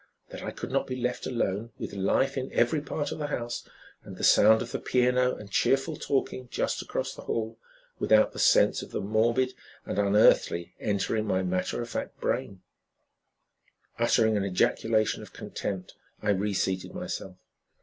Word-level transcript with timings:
That 0.29 0.41
I 0.41 0.49
could 0.49 0.71
not 0.71 0.87
be 0.87 0.95
left 0.95 1.27
alone, 1.27 1.73
with 1.77 1.93
life 1.93 2.35
in 2.35 2.51
every 2.53 2.81
part 2.81 3.11
of 3.11 3.19
the 3.19 3.27
house, 3.27 3.69
and 4.03 4.17
the 4.17 4.23
sound 4.23 4.63
of 4.63 4.71
the 4.71 4.79
piano 4.79 5.35
and 5.35 5.51
cheerful 5.51 5.95
talking 5.95 6.47
just 6.49 6.81
across 6.81 7.13
the 7.13 7.21
hall, 7.21 7.59
without 7.99 8.31
the 8.31 8.39
sense 8.39 8.81
of 8.81 8.89
the 8.89 8.99
morbid 8.99 9.53
and 9.85 9.99
unearthly 9.99 10.73
entering 10.79 11.27
my 11.27 11.43
matter 11.43 11.83
of 11.83 11.89
fact 11.91 12.19
brain! 12.19 12.63
Uttering 13.99 14.35
an 14.35 14.43
ejaculation 14.43 15.21
of 15.21 15.33
contempt, 15.33 15.93
I 16.19 16.31
reseated 16.31 16.95
myself. 16.95 17.35